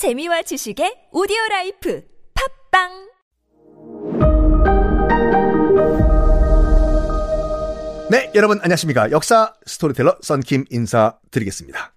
재미와 0.00 0.40
지식의 0.40 1.12
오디오 1.12 1.36
life 1.50 2.02
팟빵 2.72 2.88
네, 8.10 8.32
여러분 8.34 8.58
안녕하십니까. 8.62 9.10
역사 9.10 9.52
스토리텔러 9.66 10.16
썬킴 10.22 10.64
인사드리겠습니다. 10.70 11.92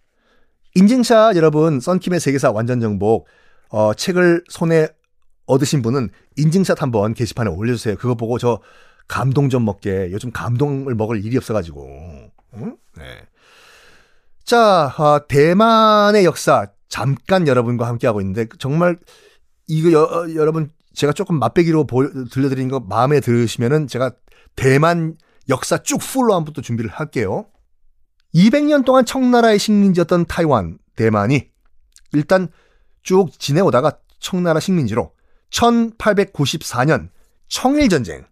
인증샷 0.75 1.37
여러분, 1.37 1.79
썬킴의 1.79 2.19
세계사 2.19 2.51
완전 2.51 2.81
정복 2.81 3.25
어, 3.69 3.93
책을 3.93 4.43
손에 4.49 4.89
얻으신 5.45 5.81
분은 5.81 6.09
인증샷 6.35 6.81
한번 6.81 7.13
게시판에 7.13 7.49
올려 7.51 7.73
주세요. 7.73 7.95
그거 7.95 8.15
보고 8.15 8.37
저 8.37 8.59
감동 9.07 9.47
좀 9.47 9.63
먹게. 9.63 10.09
요즘 10.11 10.29
감동을 10.33 10.93
먹을 10.95 11.23
일이 11.23 11.37
없어 11.37 11.53
가지고. 11.53 11.87
응? 12.55 12.75
네. 12.97 13.03
자, 14.43 14.93
어, 14.97 15.25
대만의 15.25 16.25
역사 16.25 16.67
잠깐 16.93 17.47
여러분과 17.47 17.87
함께하고 17.87 18.21
있는데 18.21 18.45
정말 18.59 18.99
이거 19.65 19.91
여, 19.93 20.03
어, 20.03 20.35
여러분 20.35 20.69
제가 20.93 21.11
조금 21.11 21.39
맛배기로 21.39 21.87
보, 21.87 22.07
들려드린 22.29 22.69
거 22.69 22.79
마음에 22.81 23.19
들으시면은 23.19 23.87
제가 23.87 24.11
대만 24.55 25.17
역사 25.49 25.79
쭉 25.79 25.97
풀로 25.97 26.35
한번 26.35 26.53
또 26.53 26.61
준비를 26.61 26.91
할게요. 26.91 27.47
200년 28.35 28.85
동안 28.85 29.05
청나라의 29.05 29.57
식민지였던 29.57 30.27
타이완, 30.27 30.77
대만이 30.95 31.49
일단 32.11 32.49
쭉 33.01 33.31
지내오다가 33.39 33.97
청나라 34.19 34.59
식민지로 34.59 35.13
1894년 35.49 37.09
청일전쟁. 37.47 38.23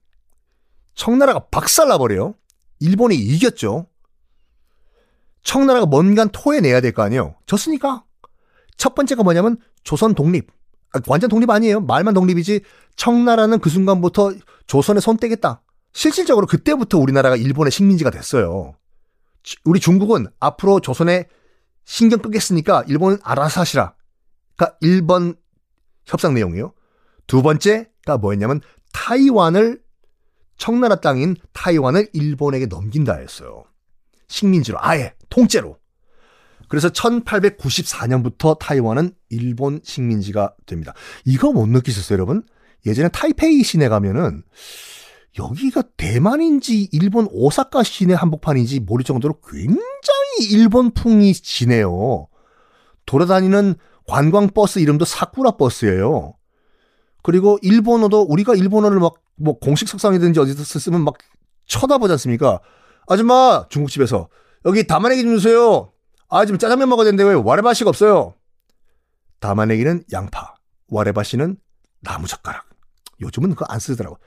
청나라가 0.94 1.48
박살나버려요. 1.48 2.36
일본이 2.80 3.16
이겼죠. 3.16 3.88
청나라가 5.41 5.88
뭔가 5.88 6.26
토해내야 6.26 6.80
될 6.82 6.91
거 6.91 7.02
아니에요. 7.02 7.38
졌으니까. 7.48 8.04
첫 8.81 8.95
번째가 8.95 9.21
뭐냐면 9.21 9.58
조선 9.84 10.16
독립. 10.16 10.49
아, 10.91 10.99
완전 11.05 11.30
독립 11.30 11.52
아니에요. 11.52 11.81
말만 11.81 12.16
독립이지 12.16 12.62
청나라는 12.95 13.60
그 13.60 13.70
순간부터 13.70 14.34
조선에 14.65 14.99
손 14.99 15.18
떼겠다. 15.18 15.62
실질적으로 15.93 16.48
그때부터 16.48 16.98
우리나라가 16.98 17.35
일본의 17.35 17.70
식민지가 17.70 18.10
됐어요. 18.10 18.73
우리 19.65 19.79
중국은 19.79 20.26
앞으로 20.40 20.79
조선에 20.79 21.27
신경 21.85 22.23
끄겠으니까 22.23 22.84
일본은 22.88 23.20
알아서 23.21 23.62
하시라. 23.62 23.93
그러니까 24.55 24.79
1번 24.82 25.38
협상 26.07 26.34
내용이요. 26.34 26.73
두 27.27 27.43
번째가 27.43 28.18
뭐였냐면 28.20 28.62
타이완을 28.93 29.79
청나라 30.57 30.95
땅인 30.95 31.35
타이완을 31.54 32.10
일본에게 32.13 32.66
넘긴다 32.66 33.13
했어요. 33.13 33.63
식민지로 34.27 34.79
아예 34.82 35.13
통째로. 35.29 35.80
그래서 36.72 36.90
1894년부터 36.90 38.58
타이완은 38.58 39.12
일본 39.30 39.82
식민지가 39.84 40.55
됩니다. 40.66 40.94
이거 41.26 41.52
못 41.52 41.68
느끼셨어요, 41.68 42.16
여러분? 42.16 42.44
예전에 42.86 43.10
타이페이 43.10 43.62
시내 43.63 43.90
가면은 43.90 44.44
여기가 45.38 45.84
대만인지 45.98 46.90
일본 46.91 47.28
오사카 47.30 47.84
시내 47.84 48.13
한복판인지 48.13 48.80
모를 48.80 49.04
정도로 49.04 49.40
굉장히 49.48 50.50
일본풍이 50.50 51.34
지네요. 51.34 52.28
돌아다니는 53.06 53.76
관광버스 54.08 54.80
이름도 54.80 55.06
사쿠라 55.06 55.58
버스예요. 55.58 56.34
그리고 57.22 57.60
일본어도 57.62 58.22
우리가 58.22 58.56
일본어를 58.56 59.00
막 59.00 59.22
뭐 59.41 59.58
공식 59.58 59.88
석상이든지 59.88 60.40
어디서 60.40 60.63
쓰면 60.80 61.04
막 61.04 61.16
쳐다보지 61.66 62.12
않습니까? 62.13 62.60
아줌마 63.08 63.66
중국집에서 63.70 64.30
여기 64.66 64.85
담아내기 64.85 65.24
좀 65.24 65.35
주세요. 65.35 65.91
아 66.31 66.46
지금 66.46 66.57
짜장면 66.57 66.88
먹어야 66.88 67.06
되는데 67.06 67.25
왜 67.25 67.34
와레바시가 67.35 67.90
없어요? 67.90 68.34
담아내기는 69.41 70.06
양파, 70.13 70.56
와레바시는 70.88 71.57
나무젓가락. 72.00 72.69
요즘은 73.19 73.50
그거 73.50 73.66
안 73.68 73.79
쓰더라고. 73.79 74.18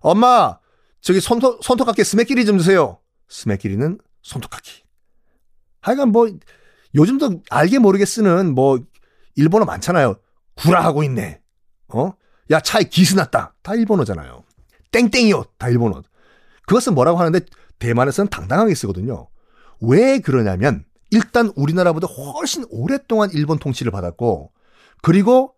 엄마 0.00 0.58
저기 1.00 1.18
손톱 1.18 1.64
손톱깎이 1.64 2.04
스매끼리 2.04 2.44
좀 2.44 2.58
주세요. 2.58 3.00
스매끼리는 3.28 3.98
손톱깎이. 4.22 4.82
하여간 5.80 6.10
뭐 6.10 6.28
요즘도 6.94 7.42
알게 7.48 7.78
모르게 7.78 8.04
쓰는 8.04 8.54
뭐 8.54 8.78
일본어 9.34 9.64
많잖아요. 9.64 10.16
구라하고 10.56 11.04
있네. 11.04 11.40
어? 11.88 12.12
야 12.50 12.60
차에 12.60 12.84
기스 12.84 13.14
났다. 13.14 13.54
다 13.62 13.74
일본어잖아요. 13.74 14.44
땡땡이요. 14.92 15.44
다 15.56 15.68
일본어. 15.70 16.02
그것은 16.66 16.94
뭐라고 16.94 17.18
하는데 17.18 17.40
대만에서는 17.78 18.28
당당하게 18.28 18.74
쓰거든요. 18.74 19.28
왜 19.80 20.18
그러냐면 20.18 20.84
일단 21.10 21.52
우리나라보다 21.56 22.06
훨씬 22.06 22.64
오랫동안 22.70 23.30
일본 23.32 23.58
통치를 23.58 23.92
받았고 23.92 24.52
그리고 25.02 25.54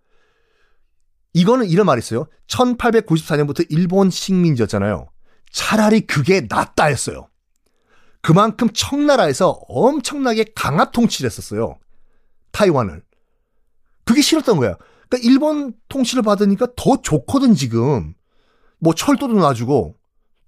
이거는 1.33 1.67
이런 1.69 1.87
말이 1.87 2.01
있어요. 2.01 2.27
1894년부터 2.49 3.65
일본 3.71 4.11
식민지였잖아요. 4.11 5.09
차라리 5.53 6.01
그게 6.01 6.47
낫다 6.49 6.87
했어요. 6.87 7.29
그만큼 8.21 8.69
청나라에서 8.73 9.51
엄청나게 9.69 10.47
강압 10.55 10.93
통치를 10.93 11.31
했었어요. 11.31 11.79
타이완을. 12.51 13.03
그게 14.05 14.21
싫었던 14.21 14.57
거야. 14.57 14.77
그러니까 15.09 15.29
일본 15.29 15.75
통치를 15.89 16.23
받으니까 16.23 16.69
더 16.77 17.01
좋거든 17.01 17.55
지금. 17.55 18.15
뭐 18.81 18.95
철도도 18.95 19.35
놔주고 19.35 19.95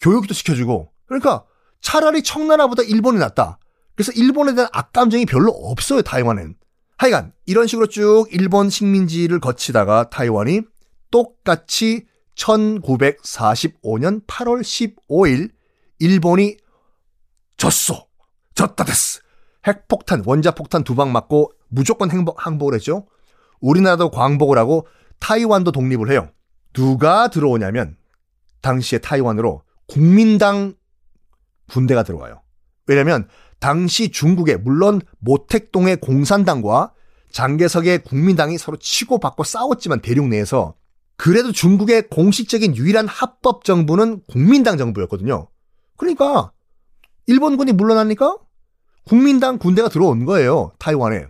교육도 0.00 0.34
시켜주고. 0.34 0.92
그러니까 1.06 1.44
차라리 1.80 2.22
청나라보다 2.22 2.82
일본이 2.82 3.18
낫다. 3.18 3.59
그래서 4.00 4.12
일본에 4.12 4.54
대한 4.54 4.70
악감정이 4.72 5.26
별로 5.26 5.52
없어요 5.52 6.00
타이완엔. 6.00 6.54
하여간 6.96 7.34
이런 7.44 7.66
식으로 7.66 7.86
쭉 7.86 8.28
일본 8.30 8.70
식민지를 8.70 9.40
거치다가 9.40 10.08
타이완이 10.08 10.62
똑같이 11.10 12.06
1945년 12.34 14.26
8월 14.26 14.62
15일 14.62 15.50
일본이 15.98 16.56
졌어. 17.58 18.06
졌다 18.54 18.84
됐어. 18.84 19.20
핵폭탄, 19.66 20.22
원자폭탄 20.24 20.82
두 20.82 20.94
방 20.94 21.12
맞고 21.12 21.52
무조건 21.68 22.10
행복, 22.10 22.46
항복을 22.46 22.72
했죠. 22.76 23.06
우리나라도 23.60 24.10
광복을 24.10 24.56
하고 24.56 24.86
타이완도 25.18 25.72
독립을 25.72 26.10
해요. 26.10 26.30
누가 26.72 27.28
들어오냐면 27.28 27.98
당시에 28.62 29.00
타이완으로 29.00 29.62
국민당 29.86 30.72
군대가 31.68 32.02
들어와요. 32.02 32.40
왜냐면 32.86 33.28
당시 33.60 34.10
중국에 34.10 34.56
물론 34.56 35.00
모택동의 35.18 35.98
공산당과 36.00 36.92
장개석의 37.30 38.02
국민당이 38.02 38.58
서로 38.58 38.76
치고받고 38.78 39.44
싸웠지만 39.44 40.00
대륙 40.00 40.28
내에서 40.28 40.74
그래도 41.16 41.52
중국의 41.52 42.08
공식적인 42.08 42.76
유일한 42.76 43.06
합법 43.06 43.64
정부는 43.64 44.22
국민당 44.26 44.78
정부였거든요. 44.78 45.48
그러니까 45.96 46.52
일본군이 47.26 47.72
물러나니까 47.72 48.38
국민당 49.04 49.58
군대가 49.58 49.88
들어온 49.88 50.24
거예요. 50.24 50.72
타이완에. 50.78 51.26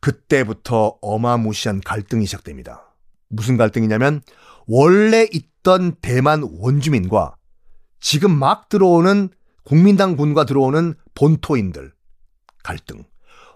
그때부터 0.00 0.98
어마무시한 1.00 1.80
갈등이 1.80 2.26
시작됩니다. 2.26 2.94
무슨 3.28 3.56
갈등이냐면 3.56 4.22
원래 4.66 5.28
있던 5.32 5.94
대만 6.02 6.42
원주민과 6.58 7.36
지금 8.00 8.36
막 8.36 8.68
들어오는 8.68 9.28
국민당 9.64 10.16
군과 10.16 10.44
들어오는 10.44 10.94
본토인들 11.14 11.92
갈등. 12.62 13.04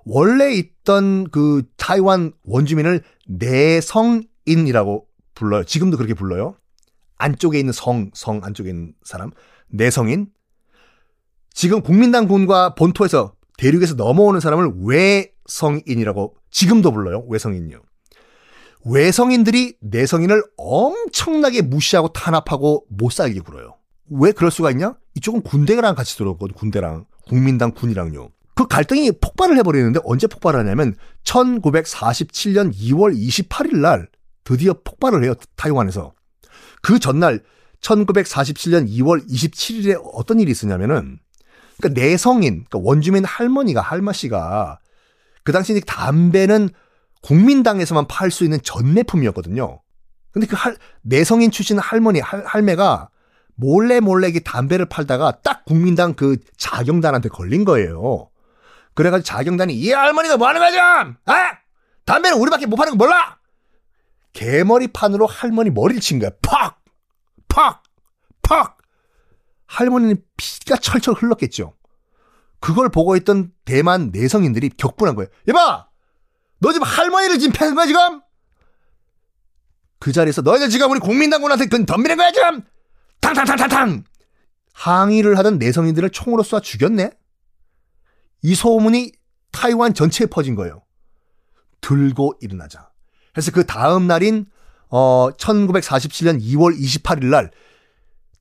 원래 0.04 0.52
있던 0.52 1.30
그 1.30 1.62
타이완 1.76 2.32
원주민을 2.44 3.02
내성인이라고 3.26 5.06
불러요. 5.34 5.64
지금도 5.64 5.96
그렇게 5.96 6.14
불러요. 6.14 6.56
안쪽에 7.16 7.58
있는 7.58 7.72
성, 7.72 8.10
성 8.14 8.40
안쪽에 8.42 8.68
있는 8.70 8.94
사람, 9.02 9.30
내성인. 9.68 10.28
지금 11.52 11.82
국민당 11.82 12.26
군과 12.26 12.74
본토에서 12.74 13.34
대륙에서 13.56 13.94
넘어오는 13.94 14.40
사람을 14.40 14.72
외성인이라고 14.84 16.36
지금도 16.50 16.92
불러요. 16.92 17.24
외성인이요. 17.28 17.80
외성인들이 18.86 19.76
내성인을 19.80 20.42
엄청나게 20.56 21.62
무시하고 21.62 22.08
탄압하고 22.08 22.84
못 22.90 23.12
살게 23.12 23.40
굴어요. 23.40 23.76
왜 24.10 24.32
그럴 24.32 24.50
수가 24.50 24.70
있냐? 24.70 24.94
이쪽은 25.14 25.42
군대랑 25.42 25.94
같이 25.94 26.16
들어오거든, 26.16 26.54
군대랑. 26.54 27.06
국민당 27.26 27.72
군이랑요. 27.72 28.30
그 28.54 28.66
갈등이 28.66 29.12
폭발을 29.20 29.56
해버리는데 29.58 30.00
언제 30.04 30.26
폭발하냐면 30.26 30.96
1947년 31.24 32.72
2월 32.72 33.16
28일 33.16 33.78
날 33.78 34.08
드디어 34.44 34.74
폭발을 34.84 35.24
해요. 35.24 35.34
타이완에서. 35.56 36.12
그 36.82 36.98
전날 36.98 37.42
1947년 37.80 38.88
2월 38.88 39.26
27일에 39.28 40.00
어떤 40.12 40.38
일이 40.40 40.52
있었냐면은 40.52 41.18
그러니까 41.78 42.00
내성인, 42.00 42.64
그러니까 42.68 42.78
원주민 42.82 43.24
할머니가 43.24 43.80
할마씨가 43.80 44.78
그 45.42 45.52
당시 45.52 45.80
담배는 45.80 46.70
국민당에서만 47.22 48.06
팔 48.06 48.30
수 48.30 48.44
있는 48.44 48.58
전매품이었거든요. 48.62 49.80
근데 50.30 50.46
그 50.46 50.56
할, 50.56 50.76
내성인 51.02 51.50
출신 51.50 51.78
할머니, 51.78 52.20
할, 52.20 52.44
할매가 52.44 53.08
몰래 53.56 54.00
몰래 54.00 54.32
담배를 54.40 54.86
팔다가 54.86 55.38
딱 55.42 55.64
국민당 55.64 56.14
그 56.14 56.36
자경단한테 56.56 57.28
걸린 57.28 57.64
거예요. 57.64 58.30
그래가지고 58.94 59.24
자경단이 59.24 59.74
이 59.74 59.92
할머니가 59.92 60.36
뭐 60.36 60.48
하는 60.48 60.60
거야 60.60 60.70
좀! 60.70 61.16
아! 61.26 61.58
담배는 62.04 62.38
우리밖에 62.38 62.66
못 62.66 62.76
파는 62.76 62.92
거 62.92 62.96
몰라! 62.96 63.38
개머리판으로 64.32 65.26
할머니 65.26 65.70
머리를 65.70 66.00
친 66.00 66.18
거야. 66.18 66.30
팍! 66.42 66.82
팍! 67.48 67.82
팍! 68.42 68.78
할머니는 69.66 70.22
피가 70.36 70.76
철철 70.76 71.14
흘렀겠죠. 71.14 71.74
그걸 72.60 72.88
보고 72.88 73.16
있던 73.16 73.52
대만 73.64 74.10
내성인들이 74.12 74.70
격분한 74.76 75.14
거예요. 75.14 75.28
여봐! 75.48 75.88
너 76.60 76.72
지금 76.72 76.86
할머니를 76.86 77.38
지금 77.38 77.52
패는 77.52 77.74
거야, 77.74 77.86
지금? 77.86 78.22
그 79.98 80.12
자리에서 80.12 80.42
너희들 80.42 80.70
지금 80.70 80.90
우리 80.90 81.00
국민당군한테 81.00 81.66
그 81.66 81.84
덤비는 81.84 82.16
거야, 82.16 82.32
지금? 82.32 82.62
탕탕탕탕탕! 83.24 84.04
항의를 84.74 85.38
하던 85.38 85.58
내성인들을 85.58 86.10
총으로 86.10 86.42
쏴 86.42 86.62
죽였네? 86.62 87.10
이 88.42 88.54
소문이 88.54 89.12
타이완 89.52 89.94
전체에 89.94 90.26
퍼진 90.26 90.54
거예요. 90.54 90.82
들고 91.80 92.34
일어나자. 92.40 92.90
그래서 93.32 93.50
그 93.50 93.64
다음 93.64 94.06
날인 94.06 94.46
어 94.90 95.30
1947년 95.38 96.40
2월 96.40 96.78
28일 96.78 97.26
날 97.26 97.50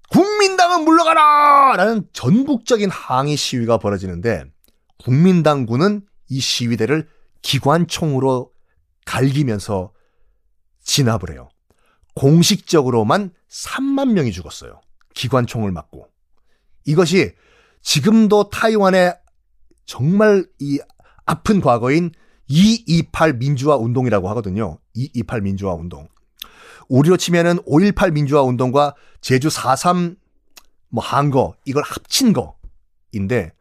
국민당은 0.09 0.83
물러가라! 0.83 1.75
라는 1.77 2.07
전국적인 2.13 2.89
항의 2.89 3.35
시위가 3.35 3.77
벌어지는데 3.77 4.43
국민당군은 5.03 6.05
이 6.29 6.39
시위대를 6.39 7.07
기관총으로 7.41 8.51
갈기면서 9.05 9.91
진압을 10.83 11.31
해요. 11.31 11.49
공식적으로만 12.15 13.31
3만 13.49 14.11
명이 14.13 14.31
죽었어요. 14.31 14.81
기관총을 15.13 15.71
맞고. 15.71 16.07
이것이 16.85 17.33
지금도 17.81 18.49
타이완의 18.49 19.15
정말 19.85 20.45
이 20.59 20.79
아픈 21.25 21.61
과거인 21.61 22.11
228 22.47 23.33
민주화 23.33 23.75
운동이라고 23.77 24.29
하거든요. 24.29 24.79
228 24.93 25.41
민주화 25.41 25.73
운동. 25.73 26.07
우리로 26.89 27.17
치면은 27.17 27.59
518 27.65 28.11
민주화 28.11 28.41
운동과 28.43 28.95
제주 29.21 29.47
4.3 29.47 30.17
뭐 30.89 31.03
한 31.03 31.31
거 31.31 31.55
이걸 31.65 31.81
합친 31.83 32.33
거인데 32.33 33.53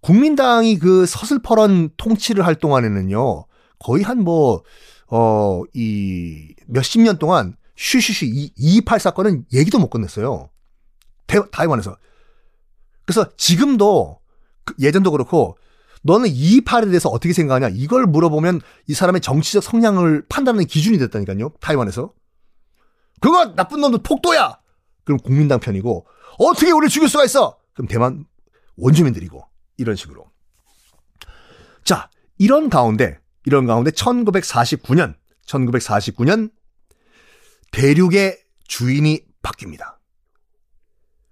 국민당이 0.00 0.78
그 0.78 1.04
서슬퍼런 1.06 1.90
통치를 1.96 2.46
할 2.46 2.54
동안에는요. 2.54 3.44
거의 3.78 4.02
한 4.02 4.20
뭐 4.20 4.62
어 5.10 5.62
이 5.74 6.54
몇십 6.66 7.00
년 7.02 7.18
동안 7.18 7.56
쉬쉬쉬 7.76 8.26
228 8.56 9.00
사건은 9.00 9.44
얘기도 9.52 9.78
못 9.78 9.88
끝냈어요. 9.88 10.50
대, 11.26 11.38
타이완에서. 11.50 11.96
그래서 13.04 13.30
지금도 13.36 14.20
그 14.64 14.74
예전도 14.80 15.10
그렇고 15.12 15.56
너는 16.02 16.28
228에 16.28 16.86
대해서 16.86 17.08
어떻게 17.08 17.32
생각하냐? 17.32 17.70
이걸 17.72 18.06
물어보면 18.06 18.60
이 18.86 18.94
사람의 18.94 19.20
정치적 19.20 19.62
성향을 19.62 20.26
판단하는 20.28 20.66
기준이 20.66 20.98
됐다니까요. 20.98 21.50
타이완에서. 21.60 22.12
그거 23.20 23.54
나쁜 23.54 23.80
놈도 23.80 23.98
폭도야! 23.98 24.58
그럼 25.04 25.18
국민당 25.18 25.58
편이고, 25.58 26.06
어떻게 26.38 26.70
우리를 26.70 26.88
죽일 26.88 27.08
수가 27.08 27.24
있어? 27.24 27.58
그럼 27.74 27.88
대만 27.88 28.26
원주민들이고, 28.76 29.44
이런 29.78 29.96
식으로. 29.96 30.30
자, 31.84 32.10
이런 32.38 32.68
가운데, 32.70 33.18
이런 33.48 33.64
가운데 33.64 33.90
1949년, 33.90 35.14
1949년, 35.46 36.50
대륙의 37.72 38.38
주인이 38.64 39.24
바뀝니다. 39.42 39.96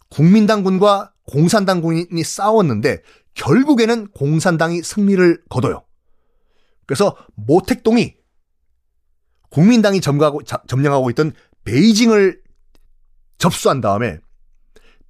국민당군과 0.08 1.12
공산당군이 1.26 2.24
싸웠는데 2.24 3.02
결국에는 3.34 4.08
공산당이 4.12 4.82
승리를 4.82 5.44
거둬요. 5.50 5.84
그래서 6.86 7.18
모택동이 7.34 8.16
국민당이 9.50 10.00
점거하고, 10.00 10.40
점령하고 10.42 11.10
있던 11.10 11.34
베이징을 11.64 12.40
접수한 13.36 13.82
다음에 13.82 14.20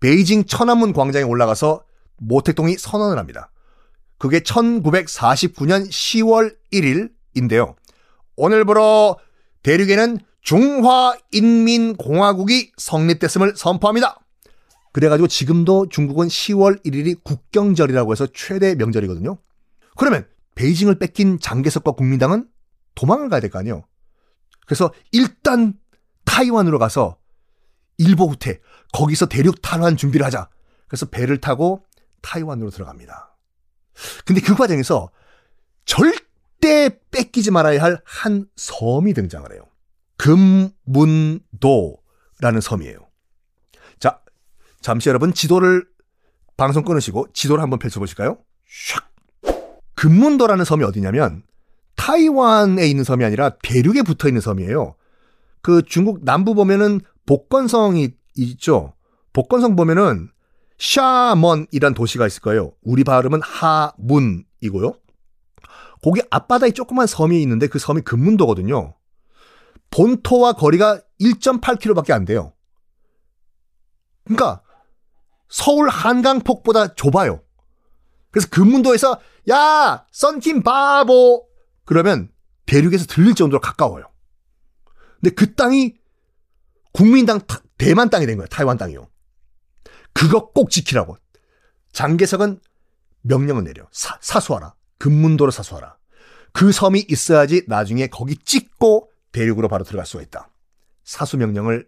베이징 0.00 0.46
천안문 0.46 0.92
광장에 0.92 1.22
올라가서 1.22 1.84
모택동이 2.16 2.76
선언을 2.78 3.16
합니다. 3.16 3.52
그게 4.18 4.40
1949년 4.40 5.88
10월 5.88 6.56
1일인데요. 6.72 7.74
오늘부로 8.36 9.18
대륙에는 9.62 10.18
중화인민공화국이 10.42 12.72
성립됐음을 12.76 13.54
선포합니다. 13.56 14.20
그래가지고 14.92 15.28
지금도 15.28 15.88
중국은 15.88 16.28
10월 16.28 16.84
1일이 16.84 17.22
국경절이라고 17.22 18.12
해서 18.12 18.26
최대 18.32 18.74
명절이거든요. 18.76 19.36
그러면 19.96 20.26
베이징을 20.54 20.98
뺏긴 20.98 21.38
장개석과 21.38 21.92
국민당은 21.92 22.48
도망을 22.94 23.28
가야 23.28 23.40
될 23.40 23.50
거 23.50 23.58
아니에요. 23.58 23.84
그래서 24.66 24.90
일단 25.12 25.74
타이완으로 26.24 26.78
가서 26.78 27.18
일보 27.98 28.28
후퇴 28.28 28.60
거기서 28.92 29.26
대륙 29.26 29.60
탈환 29.62 29.96
준비를 29.96 30.24
하자. 30.24 30.48
그래서 30.88 31.06
배를 31.06 31.40
타고 31.40 31.84
타이완으로 32.22 32.70
들어갑니다. 32.70 33.35
근데 34.24 34.40
그 34.40 34.54
과정에서 34.54 35.10
절대 35.84 36.98
뺏기지 37.10 37.50
말아야 37.50 37.82
할 37.82 38.00
한 38.04 38.46
섬이 38.56 39.14
등장을 39.14 39.50
해요. 39.52 39.62
금문도라는 40.16 41.40
섬이에요. 42.62 43.06
잠시 44.82 45.08
여러분 45.08 45.32
지도를 45.34 45.84
방송 46.56 46.84
끊으시고 46.84 47.32
지도를 47.32 47.60
한번 47.60 47.80
펼쳐보실까요? 47.80 48.38
샥. 48.70 49.02
금문도라는 49.96 50.64
섬이 50.64 50.84
어디냐면 50.84 51.42
타이완에 51.96 52.86
있는 52.86 53.02
섬이 53.02 53.24
아니라 53.24 53.50
대륙에 53.64 54.02
붙어 54.02 54.28
있는 54.28 54.40
섬이에요. 54.40 54.94
그 55.60 55.82
중국 55.82 56.24
남부 56.24 56.54
보면은 56.54 57.00
복건성이 57.24 58.14
있죠. 58.36 58.94
복건성 59.32 59.74
보면은 59.74 60.30
샤먼이란 60.78 61.94
도시가 61.94 62.26
있을 62.26 62.42
거예요. 62.42 62.72
우리 62.82 63.04
발음은 63.04 63.40
하문이고요. 63.42 64.94
거기 66.02 66.20
앞바다에 66.30 66.72
조그만 66.72 67.06
섬이 67.06 67.40
있는데 67.42 67.66
그 67.66 67.78
섬이 67.78 68.02
금문도거든요. 68.02 68.94
본토와 69.90 70.52
거리가 70.54 71.00
1.8km밖에 71.20 72.12
안 72.12 72.24
돼요. 72.24 72.52
그러니까 74.24 74.62
서울 75.48 75.88
한강폭보다 75.88 76.94
좁아요. 76.94 77.42
그래서 78.30 78.48
금문도에서 78.50 79.20
야 79.48 80.06
썬킴 80.12 80.62
바보 80.62 81.46
그러면 81.84 82.30
대륙에서 82.66 83.06
들릴 83.06 83.34
정도로 83.34 83.60
가까워요. 83.60 84.10
근데 85.20 85.34
그 85.34 85.54
땅이 85.54 85.96
국민당 86.92 87.40
대만 87.78 88.10
땅이 88.10 88.26
된 88.26 88.36
거예요. 88.36 88.48
타이완 88.48 88.76
땅이요. 88.76 89.08
그거 90.16 90.50
꼭 90.50 90.70
지키라고. 90.70 91.18
장개석은 91.92 92.60
명령을 93.20 93.64
내려. 93.64 93.86
사, 93.92 94.18
사수하라. 94.22 94.74
금문도로 94.98 95.50
사수하라. 95.50 95.96
그 96.52 96.72
섬이 96.72 97.04
있어야지 97.08 97.64
나중에 97.68 98.06
거기 98.06 98.34
찍고 98.34 99.10
대륙으로 99.32 99.68
바로 99.68 99.84
들어갈 99.84 100.06
수가 100.06 100.22
있다. 100.22 100.48
사수 101.04 101.36
명령을 101.36 101.86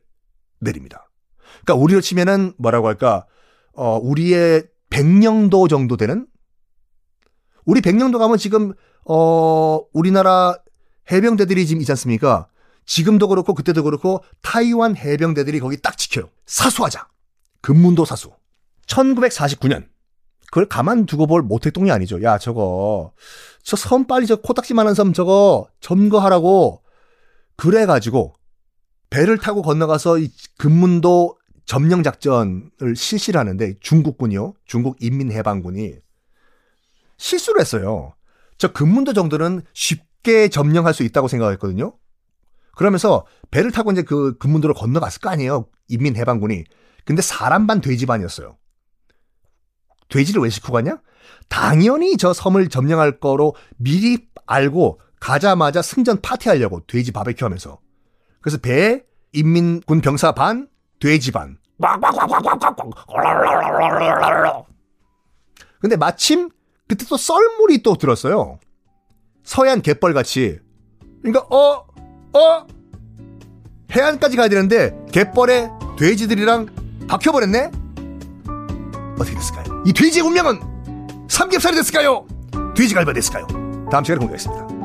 내립니다. 0.61 1.09
그러니까 1.63 1.83
우리로 1.83 2.03
치면은 2.03 2.53
뭐라고 2.59 2.89
할까? 2.89 3.27
어, 3.73 3.97
우리의 3.97 4.69
백령도 4.91 5.67
정도 5.69 5.97
되는 5.97 6.27
우리 7.65 7.81
백령도 7.81 8.19
가면 8.19 8.37
지금 8.37 8.75
어, 9.07 9.81
우리나라 9.95 10.55
해병대들이 11.11 11.67
지금 11.67 11.81
있지 11.81 11.93
않습니까? 11.93 12.49
지금도 12.85 13.29
그렇고 13.29 13.55
그때도 13.55 13.85
그렇고 13.85 14.23
타이완 14.43 14.97
해병대들이 14.97 15.61
거기 15.61 15.81
딱 15.81 15.97
지켜요. 15.97 16.29
사수하자. 16.45 17.09
금문도 17.69 18.07
사수. 18.07 18.31
1949년. 18.87 19.87
그걸 20.47 20.67
가만 20.71 21.05
두고 21.05 21.27
볼 21.27 21.43
모택동이 21.43 21.91
아니죠. 21.91 22.23
야, 22.23 22.39
저거. 22.39 23.13
저 23.63 23.77
섬 23.77 24.07
빨리 24.07 24.27
저 24.27 24.37
코딱지만한 24.37 24.95
섬 24.95 25.13
저거 25.13 25.69
점거하라고. 25.81 26.83
그래가지고 27.57 28.33
배를 29.11 29.37
타고 29.37 29.61
건너가서 29.61 30.19
이 30.19 30.31
금문도 30.57 31.37
점령 31.67 32.03
작전을 32.03 32.97
실시를 32.97 33.39
하는데 33.39 33.75
중국군이요. 33.81 34.55
중국 34.65 34.97
인민해방군이 35.03 35.93
실수를 37.19 37.61
했어요. 37.61 38.15
저 38.57 38.73
금문도 38.73 39.13
정도는 39.13 39.61
쉽게 39.75 40.49
점령할 40.49 40.95
수 40.95 41.03
있다고 41.03 41.29
생각했거든요. 41.29 41.93
그러면서 42.75 43.27
배를 43.51 43.73
타고 43.73 43.93
이제 43.93 44.01
그 44.01 44.39
금문도로 44.39 44.73
건너갔을 44.73 45.21
거 45.21 45.29
아니에요. 45.29 45.67
인민해방군이. 45.89 46.65
근데 47.09 47.23
사람 47.23 47.67
반 47.67 47.81
돼지 47.81 48.05
반이었어요. 48.05 48.59
돼지를 50.11 50.43
왜 50.43 50.51
싣고 50.51 50.75
가냐? 50.75 51.01
당연히 51.49 52.19
저 52.19 52.35
섬을 52.35 52.69
점령할 52.69 53.19
거로 53.19 53.55
미리 53.79 54.29
알고 54.45 55.01
가자마자 55.19 55.81
승전 55.81 56.21
파티하려고 56.21 56.87
돼지 56.87 57.11
바베큐 57.11 57.47
하면서. 57.47 57.81
그래서 58.43 58.59
배, 58.59 59.07
인민군 59.33 60.03
병사 60.03 60.33
반, 60.33 60.69
돼지 61.01 61.33
반. 61.33 61.57
근데 65.81 65.97
마침 65.97 66.51
그때 66.87 67.07
또 67.09 67.17
썰물이 67.17 67.83
또 67.83 67.97
들었어요. 67.97 68.59
서해안 69.45 69.81
갯벌같이 69.81 70.59
그러니까 71.23 71.47
어, 71.57 71.87
어 72.35 72.67
해안까지 73.93 74.37
가야 74.37 74.49
되는데 74.49 74.95
갯벌에 75.11 75.71
돼지들이랑 75.99 76.78
박혀버렸네. 77.09 77.71
어떻게 79.15 79.35
됐을까요? 79.35 79.83
이 79.85 79.93
돼지의 79.93 80.25
운명은 80.25 80.61
삼겹살이 81.29 81.77
됐을까요? 81.77 82.27
돼지갈비가 82.77 83.13
됐을까요? 83.13 83.47
다음 83.91 84.05
시간에 84.05 84.19
공개하겠습니다. 84.19 84.78